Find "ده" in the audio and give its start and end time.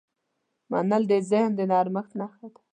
2.53-2.61